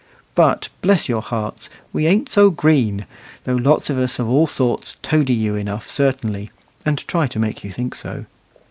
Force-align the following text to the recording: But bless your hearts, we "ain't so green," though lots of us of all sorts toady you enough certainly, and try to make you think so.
But 0.33 0.69
bless 0.81 1.07
your 1.07 1.21
hearts, 1.21 1.69
we 1.93 2.07
"ain't 2.07 2.27
so 2.27 2.49
green," 2.49 3.05
though 3.43 3.53
lots 3.53 3.87
of 3.91 3.99
us 3.99 4.17
of 4.17 4.27
all 4.27 4.47
sorts 4.47 4.97
toady 5.03 5.35
you 5.35 5.53
enough 5.53 5.87
certainly, 5.87 6.49
and 6.83 6.97
try 7.07 7.27
to 7.27 7.37
make 7.37 7.63
you 7.63 7.71
think 7.71 7.93
so. 7.93 8.25